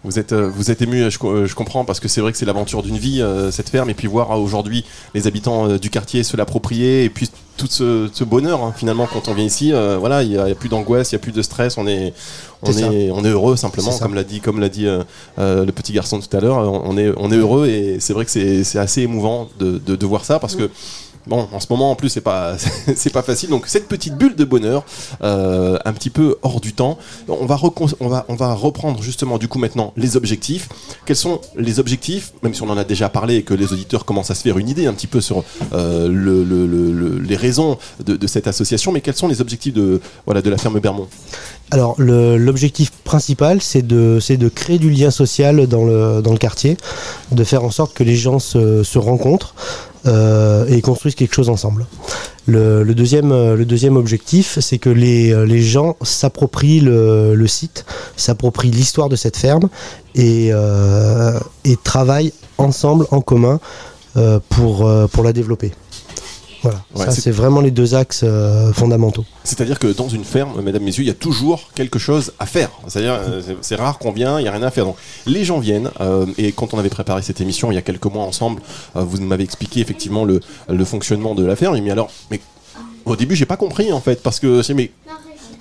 Vous 0.03 0.19
êtes, 0.19 0.33
euh, 0.33 0.49
vous 0.53 0.69
êtes 0.69 0.81
ému, 0.81 1.09
je, 1.09 1.17
co- 1.17 1.31
euh, 1.31 1.45
je 1.47 1.55
comprends, 1.55 1.85
parce 1.85 1.99
que 2.01 2.07
c'est 2.09 2.19
vrai 2.19 2.31
que 2.33 2.37
c'est 2.37 2.45
l'aventure 2.45 2.83
d'une 2.83 2.97
vie, 2.97 3.21
euh, 3.21 3.51
cette 3.51 3.69
ferme, 3.69 3.89
et 3.89 3.93
puis 3.93 4.07
voir 4.07 4.31
euh, 4.31 4.35
aujourd'hui 4.35 4.83
les 5.13 5.27
habitants 5.27 5.69
euh, 5.69 5.77
du 5.79 5.89
quartier 5.89 6.23
se 6.23 6.35
l'approprier, 6.35 7.05
et 7.05 7.09
puis 7.09 7.29
tout 7.55 7.67
ce, 7.69 8.09
ce 8.11 8.23
bonheur, 8.25 8.61
hein, 8.63 8.73
finalement, 8.75 9.07
quand 9.11 9.29
on 9.29 9.33
vient 9.33 9.45
ici, 9.45 9.71
euh, 9.71 9.97
voilà, 9.97 10.21
il 10.23 10.29
n'y 10.29 10.37
a, 10.37 10.47
il 10.47 10.49
y 10.49 10.51
a 10.51 10.55
plus 10.55 10.67
d'angoisse, 10.69 11.11
il 11.11 11.15
n'y 11.15 11.21
a 11.21 11.23
plus 11.23 11.31
de 11.31 11.41
stress, 11.41 11.77
on 11.77 11.87
est, 11.87 12.13
on 12.63 12.65
est, 12.91 13.11
on 13.11 13.23
est 13.23 13.29
heureux 13.29 13.55
simplement, 13.55 13.91
comme 14.03 14.13
l'a 14.15 14.23
dit, 14.25 14.41
comme 14.41 14.59
l'a 14.59 14.69
dit 14.69 14.87
euh, 14.87 15.03
euh, 15.39 15.63
le 15.63 15.71
petit 15.71 15.93
garçon 15.93 16.19
tout 16.19 16.35
à 16.35 16.41
l'heure, 16.41 16.57
on 16.57 16.81
on 16.91 16.97
est, 16.97 17.13
on 17.15 17.31
est 17.31 17.37
heureux, 17.37 17.67
et 17.67 17.97
c'est 18.01 18.11
vrai 18.13 18.25
que 18.25 18.31
c'est 18.31 18.63
c'est 18.65 18.79
assez 18.79 19.01
émouvant 19.03 19.47
de, 19.59 19.77
de, 19.85 19.95
de 19.95 20.05
voir 20.05 20.25
ça, 20.25 20.37
parce 20.39 20.55
que 20.57 20.69
Bon, 21.25 21.47
en 21.53 21.59
ce 21.61 21.67
moment, 21.69 21.91
en 21.91 21.95
plus, 21.95 22.09
c'est 22.09 22.21
pas, 22.21 22.55
pas 23.13 23.21
facile. 23.21 23.49
Donc, 23.49 23.67
cette 23.67 23.87
petite 23.87 24.17
bulle 24.17 24.35
de 24.35 24.43
bonheur, 24.43 24.83
euh, 25.23 25.77
un 25.85 25.93
petit 25.93 26.09
peu 26.09 26.37
hors 26.41 26.59
du 26.59 26.73
temps, 26.73 26.97
on 27.29 27.45
va, 27.45 27.57
on, 28.01 28.07
va, 28.07 28.25
on 28.27 28.35
va 28.35 28.53
reprendre 28.53 29.01
justement, 29.01 29.37
du 29.37 29.47
coup, 29.47 29.57
maintenant, 29.59 29.93
les 29.95 30.17
objectifs. 30.17 30.67
Quels 31.05 31.15
sont 31.15 31.39
les 31.55 31.79
objectifs, 31.79 32.33
même 32.43 32.53
si 32.53 32.61
on 32.61 32.69
en 32.69 32.77
a 32.77 32.83
déjà 32.83 33.07
parlé 33.07 33.35
et 33.37 33.43
que 33.43 33.53
les 33.53 33.71
auditeurs 33.71 34.03
commencent 34.03 34.31
à 34.31 34.35
se 34.35 34.41
faire 34.41 34.57
une 34.57 34.67
idée 34.67 34.85
un 34.85 34.93
petit 34.93 35.07
peu 35.07 35.21
sur 35.21 35.43
euh, 35.73 36.07
le- 36.09 36.43
le- 36.43 36.65
le- 36.67 36.91
le- 36.91 37.19
les 37.19 37.35
raisons 37.37 37.77
de, 38.05 38.27
cette 38.27 38.47
association, 38.47 38.91
mais 38.91 38.99
quels 39.01 39.15
sont 39.15 39.27
les 39.27 39.39
objectifs 39.41 39.73
de, 39.73 40.01
voilà, 40.25 40.41
de 40.41 40.49
la 40.49 40.57
ferme 40.57 40.79
Bermond? 40.79 41.07
Alors, 41.71 41.95
l'objectif 41.97 42.91
principal, 43.03 43.61
c'est 43.61 43.81
de, 43.85 44.19
de 44.29 44.49
créer 44.49 44.77
du 44.77 44.89
lien 44.89 45.09
social 45.09 45.67
dans 45.67 45.85
le, 45.85 46.21
dans 46.21 46.31
le 46.31 46.37
quartier, 46.37 46.77
de 47.31 47.43
faire 47.43 47.63
en 47.63 47.71
sorte 47.71 47.93
que 47.93 48.03
les 48.03 48.15
gens 48.15 48.39
se 48.39 48.97
rencontrent, 48.97 49.55
euh, 50.05 50.65
et 50.67 50.81
construisent 50.81 51.15
quelque 51.15 51.33
chose 51.33 51.49
ensemble. 51.49 51.85
Le, 52.45 52.83
deuxième, 52.93 53.31
euh, 53.31 53.55
le 53.55 53.63
deuxième 53.63 53.95
objectif, 53.95 54.59
c'est 54.59 54.77
que 54.77 54.89
les, 54.89 55.31
euh, 55.31 55.45
les 55.45 55.61
gens 55.61 55.95
s'approprient 56.01 56.81
le, 56.81 57.35
le 57.35 57.47
site, 57.47 57.85
s'approprient 58.17 58.71
l'histoire 58.71 59.07
de 59.07 59.15
cette 59.15 59.37
ferme 59.37 59.69
et, 60.15 60.51
et 61.65 61.77
travaillent 61.83 62.33
ensemble, 62.57 63.07
en 63.11 63.21
commun, 63.21 63.59
pour, 64.49 64.87
pour 65.11 65.23
la 65.23 65.33
développer. 65.33 65.71
Voilà, 66.63 66.81
Ouais, 66.95 67.05
ça 67.05 67.11
c'est- 67.11 67.29
vraiment 67.31 67.61
les 67.61 67.71
deux 67.71 67.93
axes 67.93 68.21
euh, 68.23 68.71
fondamentaux. 68.73 69.25
C'est-à-dire 69.43 69.77
que 69.79 69.87
dans 69.87 70.07
une 70.09 70.23
ferme, 70.23 70.61
mesdames, 70.61 70.81
messieurs, 70.83 71.03
il 71.03 71.07
y 71.07 71.11
a 71.11 71.13
toujours 71.13 71.69
quelque 71.75 71.99
chose 71.99 72.31
à 72.39 72.45
faire. 72.45 72.69
C'est-à-dire, 72.87 73.13
euh, 73.13 73.41
c'est- 73.45 73.57
c'est 73.61 73.75
rare 73.75 73.99
qu'on 73.99 74.11
vient, 74.11 74.39
il 74.39 74.43
n'y 74.43 74.47
a 74.49 74.51
rien 74.51 74.63
à 74.63 74.71
faire. 74.71 74.85
Donc, 74.85 74.95
les 75.25 75.43
gens 75.43 75.59
viennent, 75.59 75.91
euh, 76.01 76.25
et 76.37 76.51
quand 76.53 76.73
on 76.73 76.79
avait 76.79 76.89
préparé 76.89 77.21
cette 77.21 77.41
émission 77.41 77.71
il 77.71 77.75
y 77.75 77.77
a 77.77 77.81
quelques 77.81 78.05
mois 78.05 78.23
ensemble, 78.23 78.61
euh, 78.95 79.01
vous 79.03 79.21
m'avez 79.21 79.43
expliqué 79.43 79.81
effectivement 79.81 80.23
le, 80.25 80.39
le 80.69 80.85
fonctionnement 80.85 81.35
de 81.35 81.45
la 81.45 81.55
ferme. 81.55 81.77
Mais 81.81 81.91
alors, 81.91 82.09
mais 82.31 82.39
au 83.05 83.15
début, 83.17 83.35
j'ai 83.35 83.45
pas 83.45 83.57
compris 83.57 83.91
en 83.91 83.99
fait, 83.99 84.23
parce 84.23 84.39
que 84.39 84.61
c'est 84.63 84.73
mais 84.73 84.91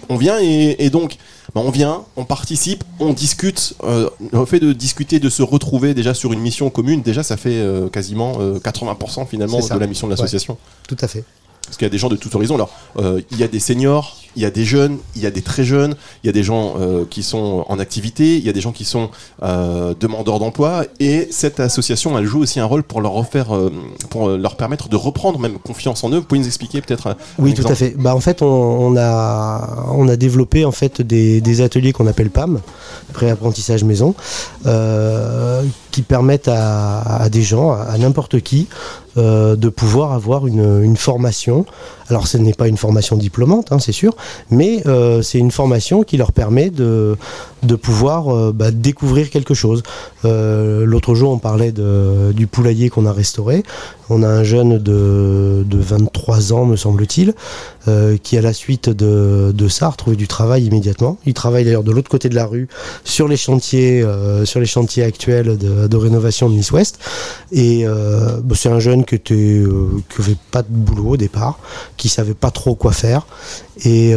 on 0.09 0.17
vient 0.17 0.39
et, 0.41 0.77
et 0.79 0.91
donc 0.91 1.17
bah, 1.55 1.61
on 1.65 1.71
vient, 1.71 2.05
on 2.17 2.25
participe, 2.25 2.83
on 2.99 3.13
discute. 3.13 3.75
Euh, 3.85 4.09
le 4.33 4.45
fait 4.47 4.61
de 4.61 4.73
discuter, 4.73 5.21
de 5.21 5.29
se 5.29 5.43
retrouver 5.43 5.93
déjà 5.93 6.15
sur 6.15 6.33
une 6.33 6.41
mission 6.41 6.71
commune, 6.71 7.03
déjà 7.03 7.23
ça 7.23 7.37
fait 7.37 7.51
euh, 7.55 7.89
quasiment 7.89 8.35
euh, 8.41 8.59
80% 8.59 9.27
finalement 9.27 9.61
C'est 9.61 9.69
ça. 9.69 9.75
de 9.75 9.81
la 9.81 9.87
mission 9.87 10.07
de 10.07 10.13
l'association. 10.13 10.57
Tout 10.89 10.97
à 11.01 11.09
fait. 11.09 11.25
Parce 11.73 11.79
qu'il 11.79 11.87
y 11.87 11.91
a 11.91 11.91
des 11.91 11.97
gens 11.97 12.11
de 12.11 12.17
tout 12.17 12.37
horizon. 12.37 12.57
Alors, 12.57 12.69
euh, 12.99 13.23
il 13.31 13.39
y 13.39 13.43
a 13.43 13.49
des 13.49 13.59
seniors, 13.59 14.19
il 14.37 14.43
y 14.43 14.45
a 14.45 14.51
des 14.51 14.67
jeunes, 14.67 14.99
il 15.17 15.23
y 15.23 15.27
a 15.27 15.31
des 15.31 15.41
très 15.41 15.65
jeunes, 15.65 15.95
il 16.23 16.27
y 16.27 16.29
a 16.29 16.33
des 16.35 16.43
gens 16.43 16.75
euh, 16.79 17.07
qui 17.09 17.23
sont 17.23 17.65
en 17.67 17.79
activité, 17.79 18.37
il 18.37 18.45
y 18.45 18.51
a 18.51 18.53
des 18.53 18.61
gens 18.61 18.73
qui 18.73 18.85
sont 18.85 19.09
euh, 19.43 19.95
demandeurs 19.99 20.39
d'emploi. 20.39 20.85
Et 21.01 21.29
cette 21.31 21.61
association, 21.61 22.19
elle 22.19 22.27
joue 22.27 22.41
aussi 22.41 22.61
un 22.61 22.67
rôle 22.67 22.83
pour 22.83 23.01
leur 23.01 23.13
refaire, 23.13 23.59
pour 24.11 24.29
leur 24.29 24.57
permettre 24.57 24.91
de 24.91 24.97
reprendre 24.97 25.39
même 25.39 25.59
confiance 25.59 26.05
en 26.05 26.11
eux. 26.11 26.17
Vous 26.17 26.25
pouvez 26.25 26.41
nous 26.41 26.47
expliquer 26.47 26.83
peut-être 26.83 27.17
Oui, 27.39 27.55
tout 27.55 27.67
à 27.67 27.75
fait. 27.75 27.95
Bah, 27.97 28.15
en 28.15 28.21
fait, 28.21 28.43
on, 28.43 28.47
on 28.47 28.97
a, 28.99 29.87
on 29.93 30.07
a 30.09 30.17
développé 30.17 30.67
en 30.67 30.73
fait 30.73 31.01
des, 31.01 31.41
des 31.41 31.63
ateliers 31.63 31.93
qu'on 31.95 32.07
appelle 32.07 32.29
PAM, 32.29 32.61
pré-apprentissage 33.15 33.83
maison, 33.83 34.15
qui 35.91 36.03
permettent 36.03 36.49
à, 36.49 37.01
à 37.01 37.31
des 37.31 37.43
gens, 37.43 37.71
à, 37.73 37.81
à 37.85 37.97
n'importe 37.97 38.41
qui, 38.43 38.69
euh, 39.19 39.57
de 39.57 39.69
pouvoir 39.69 40.13
avoir 40.13 40.47
une, 40.47 40.97
formation. 40.97 41.67
Alors, 42.09 42.27
ce 42.27 42.39
n'est 42.39 42.55
pas 42.55 42.69
une 42.69 42.77
formation 42.77 43.17
diplômante, 43.17 43.73
hein, 43.73 43.79
c'est 43.79 43.93
sûr, 43.93 44.17
mais 44.51 44.83
euh, 44.87 45.23
c'est 45.23 45.39
une 45.39 45.51
formation 45.51 46.03
qui 46.03 46.17
leur 46.17 46.33
permet 46.33 46.71
de, 46.71 47.17
de 47.63 47.77
pouvoir 47.77 48.29
euh, 48.29 48.53
bah, 48.53 48.71
découvrir 48.71 49.31
quelque 49.31 49.55
chose. 49.55 49.83
Euh, 50.25 50.85
L'autre 50.85 51.15
jour, 51.15 51.31
on 51.31 51.39
parlait 51.39 51.73
du 51.73 52.47
poulailler 52.47 52.89
qu'on 52.89 53.07
a 53.07 53.13
restauré. 53.13 53.63
On 54.11 54.23
a 54.23 54.29
un 54.29 54.45
jeune 54.45 54.79
de, 54.79 55.65
de 55.67 55.79
23 55.79 56.53
ans, 56.53 56.67
me 56.67 56.77
semble-t-il, 56.77 57.35
euh, 57.89 58.17
qui 58.23 58.37
à 58.37 58.43
la 58.43 58.53
suite 58.53 58.91
de, 58.91 59.53
de 59.55 59.69
ça 59.69 59.87
a 59.87 59.91
retrouvé 59.91 60.17
du 60.17 60.29
travail 60.29 60.65
immédiatement. 60.65 61.19
Il 61.25 61.35
travaille 61.35 61.65
d'ailleurs 61.65 61.85
de 61.85 61.93
l'autre 61.93 62.11
côté 62.11 62.29
de 62.29 62.35
la 62.35 62.47
rue 62.47 62.69
sur 63.05 63.29
les 63.29 63.37
chantiers, 63.37 64.05
sur 64.45 64.61
les 64.61 64.67
chantiers 64.67 65.05
actuels 65.05 65.57
de, 65.57 65.97
rénovation 65.97 66.49
de 66.51 66.55
Nice 66.55 66.73
Ouest. 66.73 66.99
Et 67.53 67.87
bah, 67.87 68.55
c'est 68.55 68.69
un 68.69 68.81
jeune 68.81 69.05
qui 69.05 69.15
était, 69.15 69.63
qui 70.09 70.37
pas 70.51 70.63
de 70.63 70.69
boulot 70.69 71.11
au 71.11 71.17
départ, 71.17 71.59
qui 71.97 72.09
savait 72.09 72.35
pas 72.35 72.51
trop 72.51 72.75
quoi 72.75 72.93
faire. 72.93 73.27
Et 73.85 74.15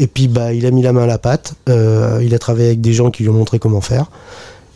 et 0.00 0.06
puis 0.08 0.26
bah, 0.26 0.52
il 0.52 0.66
a 0.66 0.70
mis 0.72 0.82
la 0.82 0.92
main 0.92 1.02
à 1.04 1.06
la 1.06 1.18
pâte. 1.18 1.54
euh, 1.68 2.20
il 2.24 2.34
a 2.34 2.38
travaillé 2.40 2.66
avec 2.68 2.80
des 2.80 2.92
gens 2.92 3.10
qui 3.12 3.22
lui 3.22 3.30
ont 3.30 3.34
montré 3.34 3.58
comment 3.60 3.80
faire. 3.80 4.06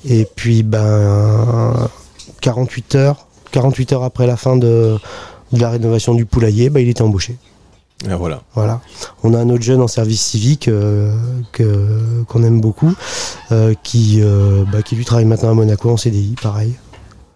Et 0.07 0.29
puis 0.37 0.63
ben 0.63 1.89
48 2.41 2.95
heures, 2.97 3.27
48 3.53 3.93
heures 3.95 4.05
après 4.05 4.27
la 4.27 4.37
fin 4.37 4.57
de, 4.57 4.97
de 5.53 5.61
la 5.61 5.71
rénovation 5.71 6.15
du 6.15 6.27
poulailler, 6.27 6.69
bah, 6.71 6.81
il 6.81 6.89
était 6.89 7.03
embauché. 7.03 7.37
Et 8.09 8.13
voilà. 8.15 8.43
Voilà. 8.55 8.81
On 9.23 9.33
a 9.33 9.39
un 9.39 9.49
autre 9.49 9.63
jeune 9.63 9.81
en 9.81 9.89
service 9.89 10.21
civique 10.21 10.69
euh, 10.69 11.17
que- 11.53 12.23
qu'on 12.29 12.43
aime 12.43 12.61
beaucoup, 12.61 12.93
euh, 13.51 13.73
qui, 13.83 14.21
bah, 14.71 14.83
qui 14.83 14.95
lui 14.97 15.05
travaille 15.07 15.25
maintenant 15.25 15.51
à 15.51 15.55
Monaco 15.55 15.89
en 15.91 15.97
CDI, 15.97 16.35
pareil. 16.43 16.75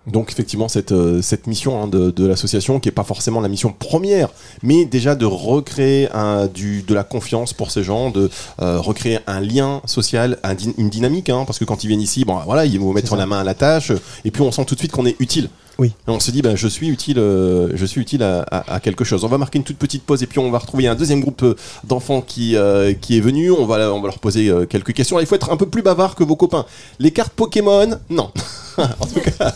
Donc 0.08 0.30
effectivement 0.32 0.68
cette, 0.68 0.92
euh, 0.92 1.22
cette 1.22 1.46
mission 1.46 1.82
hein, 1.82 1.86
de, 1.86 2.10
de 2.10 2.26
l'association 2.26 2.80
qui 2.80 2.88
n'est 2.88 2.92
pas 2.92 3.04
forcément 3.04 3.40
la 3.40 3.48
mission 3.48 3.74
première, 3.78 4.30
mais 4.62 4.84
déjà 4.84 5.14
de 5.14 5.26
recréer 5.26 6.08
un, 6.12 6.46
du, 6.46 6.82
de 6.82 6.94
la 6.94 7.04
confiance 7.04 7.52
pour 7.52 7.70
ces 7.70 7.82
gens, 7.82 8.10
de 8.10 8.30
euh, 8.60 8.80
recréer 8.80 9.18
un 9.26 9.40
lien 9.40 9.82
social, 9.84 10.38
un 10.42 10.56
une 10.76 10.88
dynamique, 10.88 11.28
hein, 11.30 11.44
parce 11.46 11.58
que 11.58 11.64
quand 11.64 11.84
ils 11.84 11.88
viennent 11.88 12.00
ici, 12.00 12.24
bon 12.24 12.38
voilà, 12.44 12.64
ils 12.64 12.80
vont 12.80 12.92
mettre 12.92 13.16
la 13.16 13.26
main 13.26 13.40
à 13.40 13.44
la 13.44 13.54
tâche, 13.54 13.92
et 14.24 14.30
puis 14.30 14.42
on 14.42 14.50
sent 14.50 14.64
tout 14.64 14.74
de 14.74 14.80
suite 14.80 14.92
qu'on 14.92 15.06
est 15.06 15.16
utile. 15.20 15.48
Oui. 15.80 15.92
On 16.08 16.18
se 16.18 16.32
dit, 16.32 16.42
ben, 16.42 16.56
je 16.56 16.66
suis 16.66 16.88
utile, 16.88 17.18
euh, 17.20 17.70
je 17.74 17.86
suis 17.86 18.00
utile 18.00 18.24
à, 18.24 18.40
à- 18.50 18.74
à 18.74 18.80
quelque 18.80 19.04
chose. 19.04 19.22
On 19.24 19.28
va 19.28 19.38
marquer 19.38 19.58
une 19.58 19.64
toute 19.64 19.78
petite 19.78 20.02
pause 20.02 20.22
et 20.24 20.26
puis 20.26 20.40
on 20.40 20.50
va 20.50 20.58
retrouver 20.58 20.88
un 20.88 20.96
deuxième 20.96 21.20
groupe 21.20 21.42
euh, 21.44 21.54
d'enfants 21.84 22.20
qui, 22.20 22.56
euh, 22.56 22.94
qui 22.94 23.16
est 23.16 23.20
venu. 23.20 23.52
On 23.52 23.64
va, 23.64 23.92
on 23.92 24.00
va 24.00 24.08
leur 24.08 24.18
poser 24.18 24.48
euh, 24.48 24.66
quelques 24.66 24.92
questions. 24.92 25.20
Il 25.20 25.26
faut 25.26 25.36
être 25.36 25.52
un 25.52 25.56
peu 25.56 25.66
plus 25.66 25.82
bavard 25.82 26.16
que 26.16 26.24
vos 26.24 26.34
copains. 26.34 26.64
Les 26.98 27.12
cartes 27.12 27.32
Pokémon, 27.32 27.90
non. 28.10 28.30
en 28.78 29.06
tout 29.06 29.20
cas, 29.20 29.54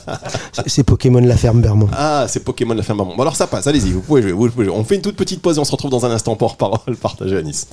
C'est- 0.66 0.84
Pokémon 0.84 1.20
la 1.20 1.36
ferme 1.36 1.60
Bermond. 1.60 1.88
ah, 1.92 2.26
c'est 2.28 2.44
Pokémon 2.44 2.74
la 2.74 2.82
ferme 2.82 2.98
Bon, 2.98 3.20
alors 3.20 3.34
ça 3.36 3.46
passe, 3.48 3.66
allez-y, 3.66 3.90
vous 3.90 4.00
pouvez 4.00 4.22
jouer, 4.22 4.32
vous 4.32 4.48
pouvez 4.50 4.66
jouer. 4.66 4.74
On 4.76 4.84
fait 4.84 4.96
une 4.96 5.02
toute 5.02 5.16
petite 5.16 5.40
pause 5.42 5.56
et 5.56 5.60
on 5.60 5.64
se 5.64 5.72
retrouve 5.72 5.90
dans 5.90 6.04
un 6.06 6.10
instant 6.10 6.36
pour 6.36 6.56
parole 6.56 6.96
partagée 7.00 7.36
à 7.36 7.42
Nice. 7.42 7.66